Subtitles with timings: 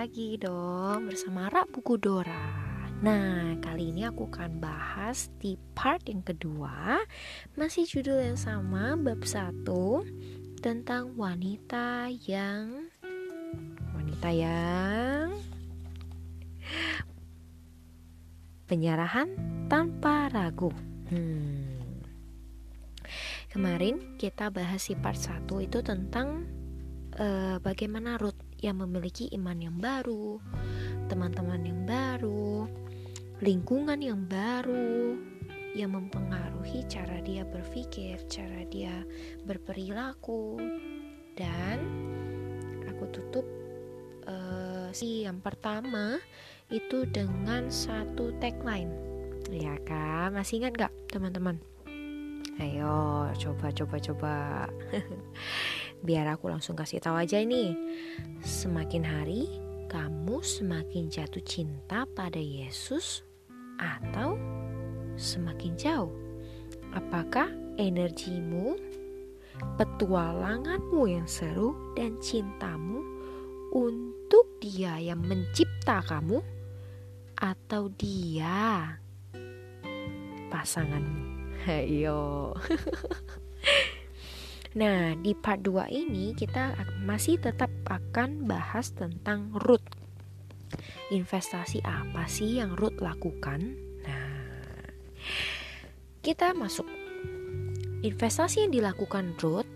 [0.00, 2.56] lagi dong bersama Rak Buku Dora.
[3.04, 7.04] Nah, kali ini aku akan bahas di part yang kedua
[7.52, 9.60] Masih judul yang sama, bab 1
[10.64, 12.88] Tentang wanita yang
[13.92, 15.36] Wanita yang
[18.64, 19.28] Penyerahan
[19.68, 20.72] tanpa ragu
[21.12, 21.76] hmm.
[23.52, 26.48] Kemarin kita bahas di part 1 itu tentang
[27.20, 30.36] uh, bagaimana Ruth yang memiliki iman yang baru,
[31.08, 32.68] teman-teman yang baru,
[33.40, 35.16] lingkungan yang baru
[35.72, 39.06] yang mempengaruhi cara dia berpikir, cara dia
[39.46, 40.58] berperilaku,
[41.38, 41.78] dan
[42.90, 43.46] aku tutup
[44.26, 46.18] uh, si yang pertama
[46.68, 48.90] itu dengan satu tagline,
[49.48, 50.34] ya kan?
[50.34, 51.58] Masih ingat gak teman-teman?
[52.60, 54.34] Ayo coba coba coba.
[56.00, 57.76] Biar aku langsung kasih tahu aja ini.
[58.40, 59.44] Semakin hari
[59.92, 63.20] kamu semakin jatuh cinta pada Yesus
[63.76, 64.40] atau
[65.20, 66.14] semakin jauh?
[66.96, 68.80] Apakah energimu,
[69.76, 73.04] petualanganmu yang seru dan cintamu
[73.76, 76.40] untuk Dia yang mencipta kamu
[77.36, 78.96] atau Dia
[80.48, 81.28] pasanganmu?
[81.68, 82.56] Ayo.
[84.70, 89.82] Nah, di part 2 ini kita masih tetap akan bahas tentang root.
[91.10, 93.74] Investasi apa sih yang root lakukan?
[94.06, 94.86] Nah,
[96.22, 96.86] kita masuk.
[98.06, 99.66] Investasi yang dilakukan root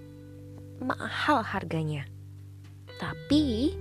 [0.79, 2.07] mahal harganya.
[2.95, 3.75] Tapi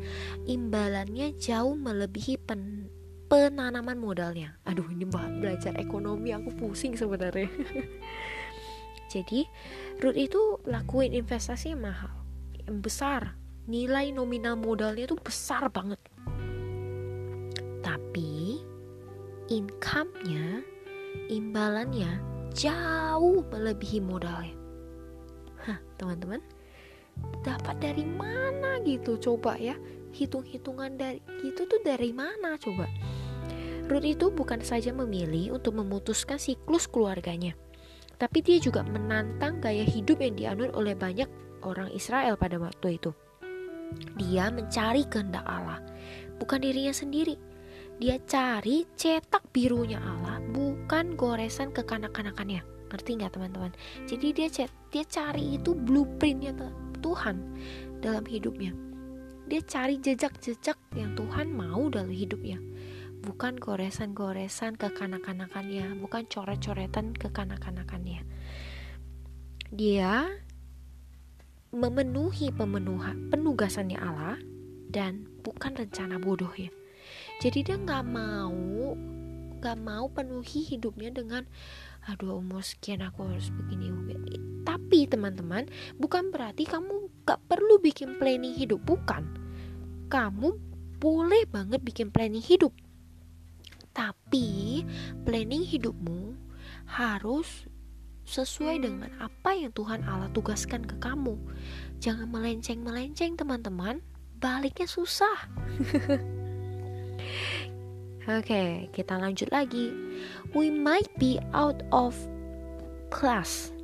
[0.50, 2.90] imbalannya jauh melebihi pen
[3.30, 4.58] penanaman modalnya.
[4.66, 7.50] Aduh, ini belajar ekonomi aku pusing sebenarnya.
[9.14, 9.46] Jadi
[10.02, 12.14] Ruth itu lakuin investasi yang mahal,
[12.66, 13.36] yang besar.
[13.64, 16.00] Nilai nominal modalnya itu besar banget.
[17.80, 18.60] Tapi
[19.48, 20.64] income-nya,
[21.32, 22.20] imbalannya
[22.52, 24.56] jauh melebihi modalnya.
[25.64, 26.44] Hah, teman-teman,
[27.44, 29.80] dapat dari mana gitu coba ya?
[30.12, 32.86] Hitung-hitungan dari gitu tuh dari mana coba?
[33.88, 37.56] Ruth itu bukan saja memilih untuk memutuskan siklus keluarganya,
[38.18, 41.28] tapi dia juga menantang gaya hidup yang dianut oleh banyak
[41.64, 43.12] orang Israel pada waktu itu.
[44.18, 45.80] Dia mencari kehendak Allah,
[46.42, 47.38] bukan dirinya sendiri.
[48.02, 52.66] Dia cari cetak birunya Allah, bukan goresan kekanak-kanakannya.
[52.90, 53.72] Ngerti nggak teman-teman?
[54.10, 54.48] Jadi dia
[54.90, 56.54] dia cari itu blueprintnya
[57.02, 57.38] Tuhan
[58.02, 58.74] dalam hidupnya.
[59.46, 62.58] Dia cari jejak-jejak yang Tuhan mau dalam hidupnya
[63.24, 68.28] bukan goresan-goresan kekanak-kanakannya, bukan coret-coretan kekanak-kanakannya.
[69.72, 70.28] Dia
[71.74, 74.38] memenuhi pemenuhan penugasannya Allah
[74.92, 76.70] dan bukan rencana bodohnya.
[77.42, 78.94] Jadi dia nggak mau
[79.64, 81.48] nggak mau penuhi hidupnya dengan
[82.04, 83.88] aduh umur sekian aku harus begini
[84.68, 89.24] tapi teman-teman bukan berarti kamu gak perlu bikin planning hidup bukan
[90.12, 90.52] kamu
[91.00, 92.76] boleh banget bikin planning hidup
[93.94, 94.82] tapi
[95.24, 96.34] planning hidupmu
[96.90, 97.70] harus
[98.24, 101.38] sesuai dengan apa yang Tuhan Allah tugaskan ke kamu.
[102.00, 104.02] Jangan melenceng-melenceng teman-teman,
[104.40, 105.38] baliknya susah.
[108.24, 109.92] Oke, okay, kita lanjut lagi.
[110.56, 112.16] We might be out of
[113.12, 113.76] class,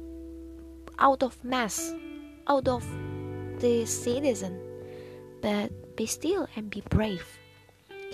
[0.95, 1.91] out of mass,
[2.47, 2.87] out of
[3.59, 4.55] the citizen,
[5.43, 5.67] but
[5.99, 7.27] be still and be brave.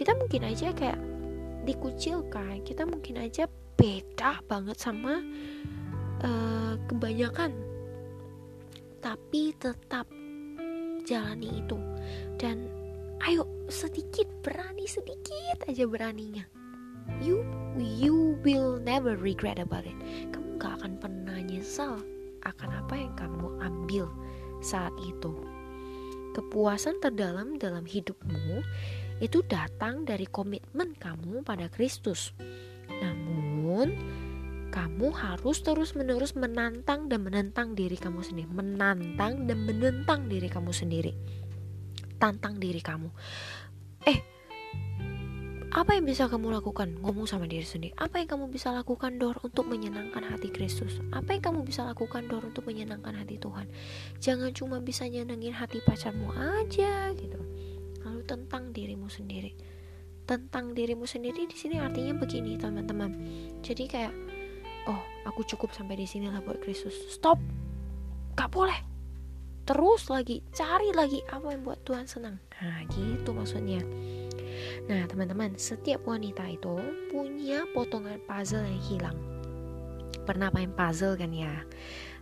[0.02, 0.98] Kita mungkin aja kayak
[1.66, 5.20] dikucilkan kita mungkin aja beda banget sama
[6.24, 7.52] uh, kebanyakan.
[9.04, 10.10] Tapi tetap
[11.06, 11.78] jalani itu.
[12.42, 12.66] Dan
[13.26, 16.46] ayo sedikit berani sedikit aja beraninya.
[17.22, 17.46] You
[17.78, 19.98] you will never regret about it.
[20.34, 22.02] Kamu gak akan pernah nyesal
[22.46, 24.06] akan apa yang kamu ambil
[24.62, 25.34] saat itu.
[26.34, 28.66] Kepuasan terdalam dalam hidupmu
[29.24, 32.36] itu datang dari komitmen kamu pada Kristus.
[33.00, 33.96] Namun,
[34.76, 41.16] kamu harus terus-menerus menantang dan menentang diri kamu sendiri, menantang dan menentang diri kamu sendiri.
[42.20, 43.08] Tantang diri kamu.
[44.04, 44.20] Eh,
[45.72, 46.92] apa yang bisa kamu lakukan?
[47.00, 47.96] Ngomong sama diri sendiri.
[47.96, 51.00] Apa yang kamu bisa lakukan, Dor, untuk menyenangkan hati Kristus?
[51.16, 53.72] Apa yang kamu bisa lakukan, Dor, untuk menyenangkan hati Tuhan?
[54.20, 57.45] Jangan cuma bisa nyenengin hati pacarmu aja, gitu
[58.26, 59.54] tentang dirimu sendiri.
[60.26, 63.14] Tentang dirimu sendiri di sini artinya begini teman-teman.
[63.62, 64.14] Jadi kayak
[64.90, 66.98] oh aku cukup sampai di sini lah buat Kristus.
[67.14, 67.38] Stop.
[68.36, 68.78] Gak boleh.
[69.66, 72.38] Terus lagi cari lagi apa yang buat Tuhan senang.
[72.62, 73.82] Nah gitu maksudnya.
[74.86, 76.78] Nah, teman-teman, setiap wanita itu
[77.10, 79.18] punya potongan puzzle yang hilang.
[80.26, 81.66] Pernah main puzzle kan ya?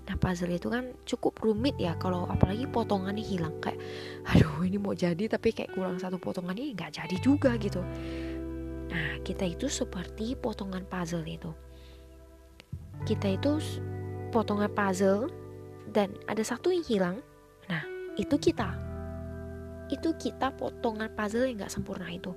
[0.04, 3.80] Nah, puzzle itu kan cukup rumit ya kalau apalagi potongannya hilang kayak
[4.28, 7.80] aduh ini mau jadi tapi kayak kurang satu potongan ini nggak jadi juga gitu.
[8.92, 11.52] Nah, kita itu seperti potongan puzzle itu.
[13.08, 13.64] Kita itu
[14.36, 15.32] potongan puzzle
[15.96, 17.18] dan ada satu yang hilang.
[17.72, 17.84] Nah,
[18.20, 18.94] itu kita
[19.92, 22.32] itu kita potongan puzzle yang gak sempurna itu.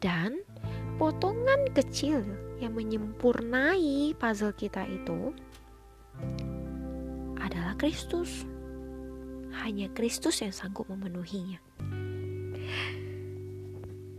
[0.00, 0.40] Dan
[0.96, 2.24] potongan kecil
[2.60, 5.36] yang menyempurnai puzzle kita itu
[7.80, 8.44] Kristus.
[9.64, 11.56] Hanya Kristus yang sanggup memenuhinya.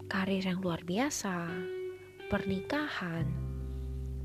[0.10, 1.46] Karir yang luar biasa,
[2.34, 3.30] pernikahan,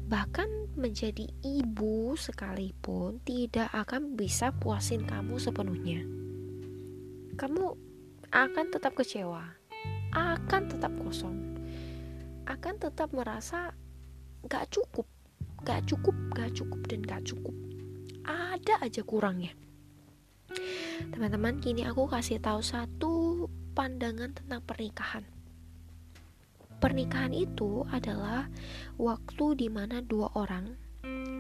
[0.09, 6.01] bahkan menjadi ibu sekalipun tidak akan bisa puasin kamu sepenuhnya
[7.37, 7.77] kamu
[8.33, 9.45] akan tetap kecewa,
[10.17, 11.37] akan tetap kosong,
[12.49, 13.77] akan tetap merasa
[14.49, 15.05] gak cukup,
[15.61, 17.66] gak cukup, gak cukup, dan gak cukup.
[18.57, 19.53] Ada aja kurangnya.
[21.13, 23.45] Teman-teman, kini aku kasih tahu satu
[23.77, 25.25] pandangan tentang pernikahan.
[26.81, 28.49] Pernikahan itu adalah
[28.97, 30.73] waktu di mana dua orang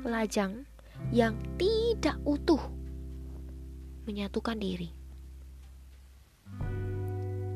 [0.04, 0.68] lajang
[1.08, 2.60] yang tidak utuh
[4.04, 4.92] menyatukan diri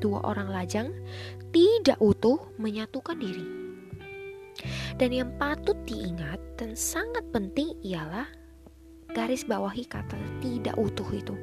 [0.00, 0.88] dua orang lajang
[1.52, 3.46] tidak utuh menyatukan diri.
[4.96, 8.26] Dan yang patut diingat dan sangat penting ialah
[9.12, 11.34] garis bawahi kata tidak utuh itu.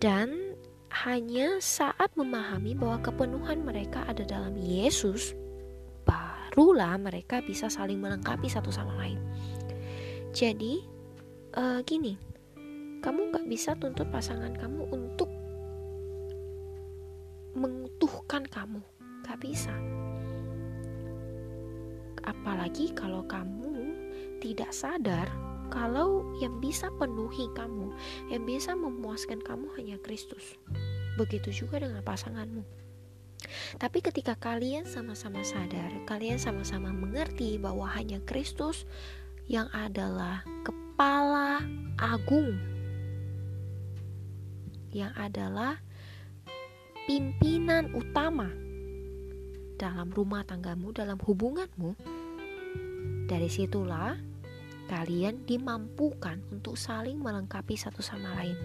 [0.00, 0.56] Dan
[0.90, 5.36] hanya saat memahami bahwa kepenuhan mereka ada dalam Yesus,
[6.02, 9.20] barulah mereka bisa saling melengkapi satu sama lain.
[10.34, 10.82] Jadi,
[11.54, 12.16] uh, gini,
[13.00, 15.30] kamu gak bisa tuntut pasangan kamu untuk
[17.56, 18.78] mengutuhkan kamu
[19.26, 19.74] gak bisa
[22.22, 23.96] apalagi kalau kamu
[24.38, 25.26] tidak sadar
[25.70, 27.94] kalau yang bisa penuhi kamu,
[28.28, 30.58] yang bisa memuaskan kamu hanya Kristus.
[31.16, 32.66] Begitu juga dengan pasanganmu.
[33.80, 38.84] Tapi ketika kalian sama-sama sadar, kalian sama-sama mengerti bahwa hanya Kristus
[39.48, 41.64] yang adalah kepala
[41.96, 42.60] agung,
[44.92, 45.80] yang adalah
[47.08, 48.52] pimpinan utama
[49.80, 51.96] dalam rumah tanggamu, dalam hubunganmu,
[53.24, 54.29] dari situlah
[54.90, 58.58] kalian dimampukan untuk saling melengkapi satu sama lain.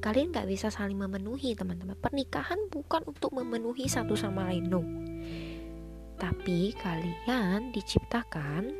[0.00, 1.92] Kalian gak bisa saling memenuhi teman-teman.
[2.00, 4.80] Pernikahan bukan untuk memenuhi satu sama lain, no.
[6.16, 8.72] Tapi kalian diciptakan,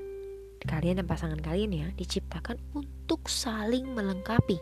[0.64, 4.56] kalian dan pasangan kalian ya, diciptakan untuk saling melengkapi.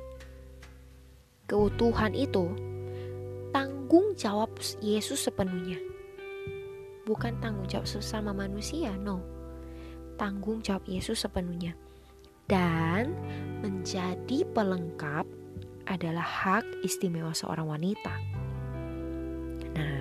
[1.47, 2.51] Keutuhan itu
[3.55, 4.51] tanggung jawab
[4.83, 5.79] Yesus sepenuhnya.
[7.07, 9.34] Bukan tanggung jawab sesama manusia, no.
[10.15, 11.75] Tanggung jawab Yesus sepenuhnya.
[12.45, 13.17] Dan
[13.65, 15.25] menjadi pelengkap
[15.89, 18.15] adalah hak istimewa seorang wanita.
[19.75, 20.01] Nah,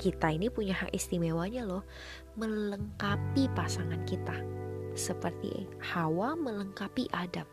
[0.00, 1.84] kita ini punya hak istimewanya loh,
[2.36, 4.36] melengkapi pasangan kita.
[4.96, 7.46] Seperti Hawa melengkapi Adam.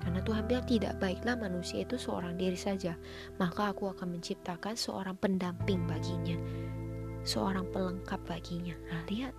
[0.00, 2.96] Karena Tuhan bilang tidak baiklah manusia itu seorang diri saja,
[3.36, 6.38] maka aku akan menciptakan seorang pendamping baginya,
[7.28, 8.72] seorang pelengkap baginya.
[8.88, 9.36] Nah, lihat,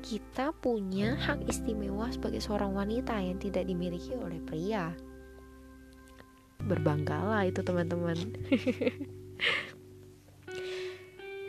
[0.00, 4.96] kita punya hak istimewa sebagai seorang wanita yang tidak dimiliki oleh pria.
[6.64, 8.16] Berbanggalah itu teman-teman.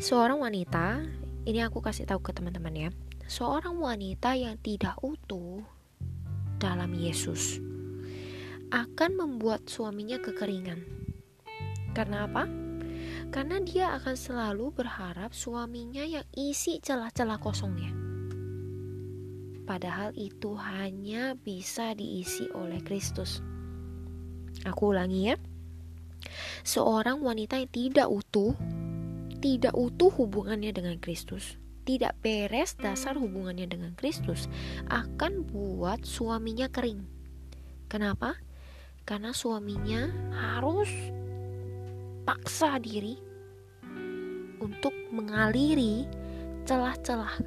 [0.08, 1.04] seorang wanita,
[1.48, 2.90] ini aku kasih tahu ke teman-teman ya.
[3.32, 5.64] Seorang wanita yang tidak utuh
[6.60, 7.64] dalam Yesus
[8.72, 10.84] akan membuat suaminya kekeringan.
[11.92, 12.48] Karena apa?
[13.32, 18.11] Karena dia akan selalu berharap suaminya yang isi celah-celah kosongnya.
[19.72, 23.40] Padahal itu hanya bisa diisi oleh Kristus.
[24.68, 25.40] Aku ulangi ya.
[26.68, 28.52] Seorang wanita yang tidak utuh,
[29.40, 31.56] tidak utuh hubungannya dengan Kristus,
[31.88, 34.52] tidak beres dasar hubungannya dengan Kristus,
[34.92, 37.08] akan buat suaminya kering.
[37.88, 38.36] Kenapa?
[39.06, 40.90] karena suaminya harus
[42.24, 43.18] paksa diri
[44.62, 46.06] untuk mengaliri
[46.70, 47.42] celah-celah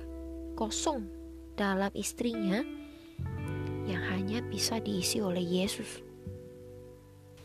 [0.59, 1.07] kosong
[1.55, 2.63] dalam istrinya
[3.85, 6.01] yang hanya bisa diisi oleh Yesus.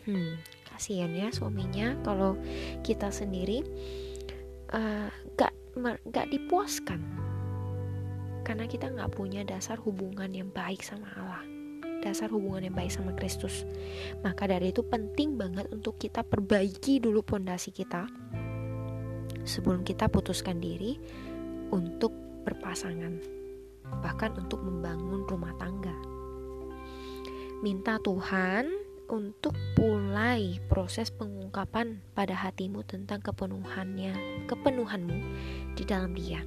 [0.07, 2.39] Hmm, kasihan ya suaminya kalau
[2.81, 3.61] kita sendiri
[4.73, 5.53] uh, gak
[6.09, 7.03] gak dipuaskan
[8.47, 11.45] karena kita nggak punya dasar hubungan yang baik sama Allah
[11.99, 13.67] dasar hubungan yang baik sama Kristus.
[14.23, 18.07] Maka dari itu penting banget untuk kita perbaiki dulu pondasi kita
[19.43, 20.95] sebelum kita putuskan diri
[21.75, 22.15] untuk
[22.47, 23.19] berpasangan,
[23.99, 25.95] bahkan untuk membangun rumah tangga.
[27.59, 28.71] Minta Tuhan
[29.09, 35.17] untuk mulai proses pengungkapan pada hatimu tentang kepenuhannya, kepenuhanmu
[35.73, 36.45] di dalam Dia.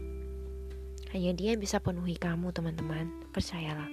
[1.13, 3.13] Hanya Dia yang bisa penuhi kamu, teman-teman.
[3.37, 3.91] Percayalah,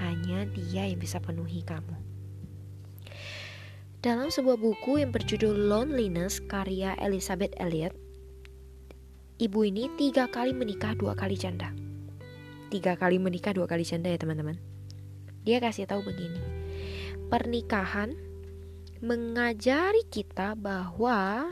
[0.00, 1.92] hanya Dia yang bisa penuhi kamu.
[4.00, 7.92] Dalam sebuah buku yang berjudul Loneliness karya Elizabeth Elliot,
[9.42, 11.74] ibu ini tiga kali menikah dua kali janda.
[12.66, 14.58] Tiga kali menikah dua kali janda ya teman-teman.
[15.46, 16.42] Dia kasih tahu begini,
[17.30, 18.18] pernikahan
[18.98, 21.46] mengajari kita bahwa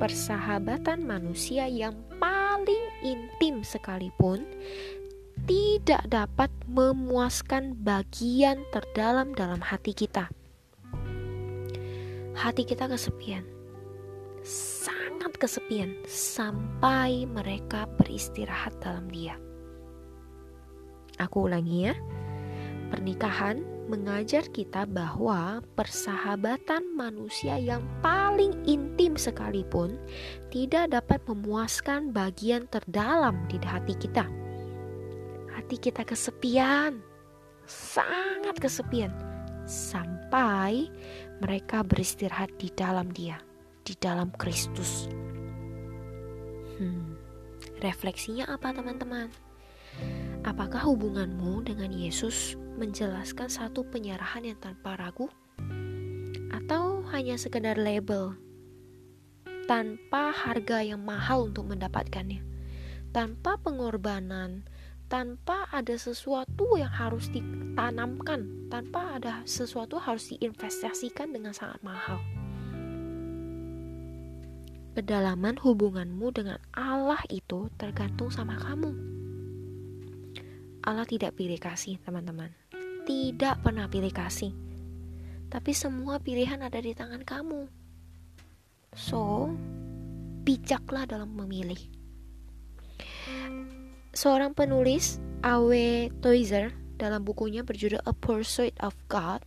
[0.00, 4.48] persahabatan manusia yang paling intim sekalipun
[5.44, 10.32] tidak dapat memuaskan bagian terdalam dalam hati kita.
[12.32, 13.44] Hati kita kesepian,
[14.46, 19.47] sangat kesepian sampai mereka beristirahat dalam Dia.
[21.18, 21.94] Aku ulangi ya,
[22.94, 29.96] pernikahan mengajar kita bahwa persahabatan manusia yang paling intim sekalipun
[30.52, 34.28] tidak dapat memuaskan bagian terdalam di hati kita.
[35.56, 37.00] Hati kita kesepian,
[37.66, 39.10] sangat kesepian,
[39.64, 40.86] sampai
[41.40, 43.40] mereka beristirahat di dalam Dia,
[43.82, 45.08] di dalam Kristus.
[46.78, 47.18] Hmm,
[47.82, 49.32] refleksinya apa, teman-teman?
[50.46, 55.26] Apakah hubunganmu dengan Yesus menjelaskan satu penyerahan yang tanpa ragu?
[56.54, 58.38] Atau hanya sekedar label
[59.66, 62.38] tanpa harga yang mahal untuk mendapatkannya?
[63.10, 64.62] Tanpa pengorbanan,
[65.10, 72.22] tanpa ada sesuatu yang harus ditanamkan, tanpa ada sesuatu harus diinvestasikan dengan sangat mahal.
[74.94, 79.17] Kedalaman hubunganmu dengan Allah itu tergantung sama kamu.
[80.82, 82.50] Allah tidak pilih kasih, teman-teman
[83.08, 84.52] tidak pernah pilih kasih.
[85.48, 87.64] Tapi semua pilihan ada di tangan kamu.
[88.92, 89.48] So,
[90.44, 91.80] bijaklah dalam memilih.
[94.12, 99.40] Seorang penulis, Awe Toizer, dalam bukunya berjudul A Pursuit of God,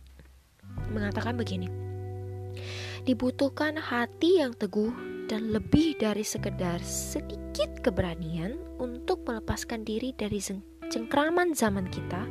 [0.90, 1.70] mengatakan begini.
[3.06, 4.90] Dibutuhkan hati yang teguh
[5.30, 10.42] dan lebih dari sekedar sedikit keberanian untuk melepaskan diri dari
[10.92, 12.28] cengkraman zaman kita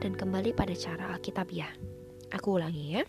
[0.00, 1.68] dan kembali pada cara Alkitabiah.
[2.32, 3.04] Aku ulangi ya.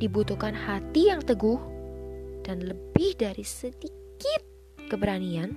[0.00, 1.60] Dibutuhkan hati yang teguh
[2.40, 4.40] dan lebih dari sedikit
[4.88, 5.52] keberanian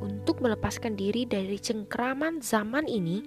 [0.00, 3.20] untuk melepaskan diri dari cengkraman zaman ini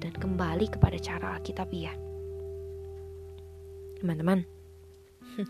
[0.00, 1.92] dan kembali kepada cara Alkitabiah.
[4.00, 4.48] Teman-teman,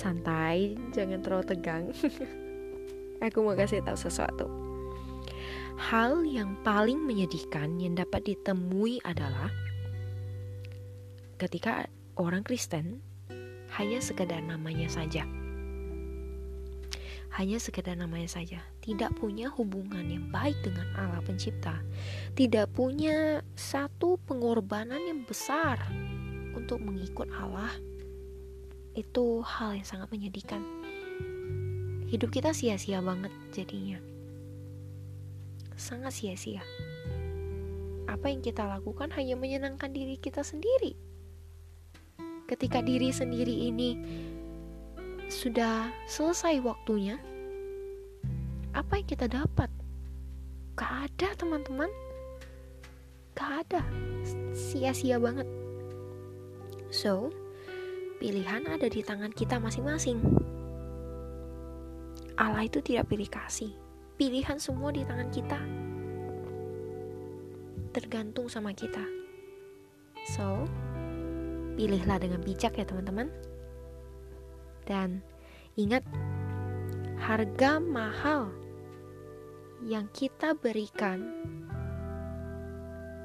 [0.00, 1.92] santai, jangan terlalu tegang.
[3.24, 4.44] Aku mau kasih tahu sesuatu.
[5.80, 9.48] Hal yang paling menyedihkan yang dapat ditemui adalah
[11.40, 11.88] ketika
[12.20, 13.00] orang Kristen
[13.80, 15.24] hanya sekedar namanya saja.
[17.34, 21.80] Hanya sekedar namanya saja, tidak punya hubungan yang baik dengan Allah Pencipta,
[22.38, 25.80] tidak punya satu pengorbanan yang besar
[26.54, 27.72] untuk mengikut Allah.
[28.94, 30.62] Itu hal yang sangat menyedihkan
[32.14, 33.98] hidup kita sia-sia banget jadinya.
[35.74, 36.62] Sangat sia-sia.
[38.06, 40.94] Apa yang kita lakukan hanya menyenangkan diri kita sendiri.
[42.46, 43.98] Ketika diri sendiri ini
[45.26, 47.18] sudah selesai waktunya
[48.70, 49.66] apa yang kita dapat?
[50.78, 51.90] Gak ada teman-teman.
[53.34, 53.82] Gak ada.
[54.54, 55.50] Sia-sia banget.
[56.94, 57.34] So
[58.22, 60.22] pilihan ada di tangan kita masing-masing
[62.44, 63.72] Allah itu tidak pilih kasih.
[64.20, 65.60] Pilihan semua di tangan kita.
[67.96, 69.00] Tergantung sama kita.
[70.36, 70.68] So,
[71.80, 73.32] pilihlah dengan bijak ya teman-teman.
[74.84, 75.24] Dan
[75.80, 76.04] ingat,
[77.16, 78.52] harga mahal
[79.80, 81.24] yang kita berikan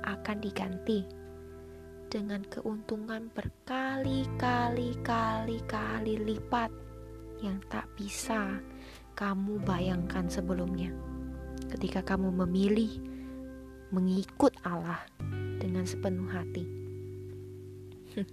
[0.08, 1.04] akan diganti
[2.10, 6.72] dengan keuntungan berkali-kali kali-kali lipat
[7.44, 8.58] yang tak bisa
[9.20, 10.96] kamu bayangkan sebelumnya
[11.68, 12.88] ketika kamu memilih
[13.92, 15.04] mengikut Allah
[15.60, 16.64] dengan sepenuh hati.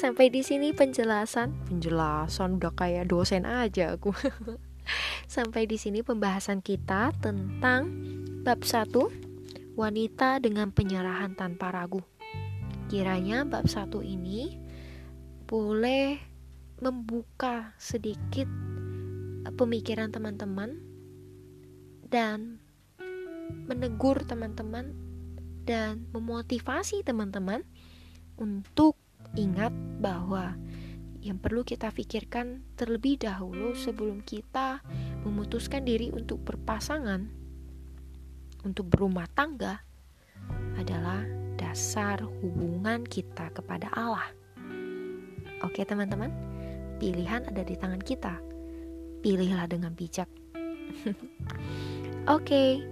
[0.00, 4.16] Sampai di sini penjelasan, penjelasan udah kayak dosen aja aku.
[5.34, 7.92] Sampai di sini pembahasan kita tentang
[8.40, 12.00] bab 1 wanita dengan penyerahan tanpa ragu.
[12.88, 14.56] Kiranya bab 1 ini
[15.44, 16.16] boleh
[16.80, 18.48] membuka sedikit
[19.52, 20.80] pemikiran teman-teman
[22.08, 22.64] dan
[23.68, 24.96] menegur teman-teman
[25.64, 27.64] dan memotivasi teman-teman
[28.40, 28.96] untuk
[29.36, 30.56] ingat bahwa
[31.24, 34.84] yang perlu kita pikirkan terlebih dahulu sebelum kita
[35.24, 37.24] memutuskan diri untuk berpasangan,
[38.60, 39.80] untuk berumah tangga,
[40.76, 41.24] adalah
[41.56, 44.28] dasar hubungan kita kepada Allah.
[45.64, 46.28] Oke, teman-teman,
[47.00, 48.53] pilihan ada di tangan kita.
[49.24, 50.28] Pilihlah dengan bijak.
[52.36, 52.84] Oke,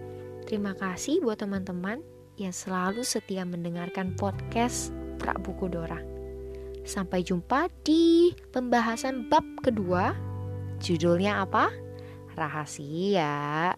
[0.48, 2.00] terima kasih buat teman-teman
[2.40, 6.00] yang selalu setia mendengarkan podcast Prak Buku Dora.
[6.88, 10.16] Sampai jumpa di pembahasan bab kedua.
[10.80, 11.68] Judulnya apa?
[12.32, 13.76] Rahasia.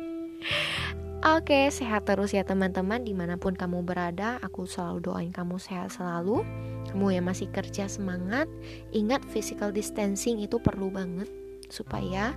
[1.36, 4.40] Oke, sehat terus ya teman-teman di mana pun kamu berada.
[4.40, 6.40] Aku selalu doain kamu sehat selalu.
[6.88, 8.48] Kamu yang masih kerja semangat.
[8.96, 11.28] Ingat physical distancing itu perlu banget
[11.70, 12.36] supaya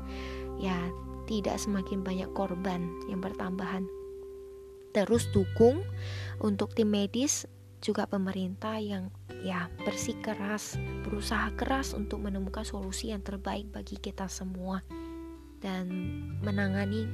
[0.62, 0.78] ya
[1.26, 3.88] tidak semakin banyak korban yang bertambahan.
[4.94, 5.82] Terus dukung
[6.38, 7.50] untuk tim medis
[7.84, 9.12] juga pemerintah yang
[9.44, 14.80] ya bersikeras, berusaha keras untuk menemukan solusi yang terbaik bagi kita semua
[15.60, 15.92] dan
[16.40, 17.08] menangani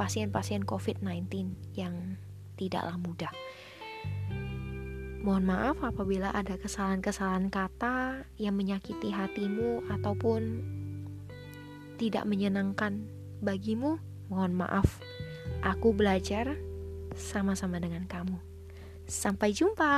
[0.00, 1.28] pasien-pasien COVID-19
[1.76, 2.16] yang
[2.56, 3.32] tidaklah mudah.
[5.24, 10.60] Mohon maaf apabila ada kesalahan-kesalahan kata yang menyakiti hatimu ataupun
[11.96, 13.06] tidak menyenangkan
[13.40, 13.98] bagimu.
[14.32, 14.88] Mohon maaf,
[15.60, 16.56] aku belajar
[17.14, 18.40] sama-sama dengan kamu.
[19.04, 19.92] Sampai jumpa.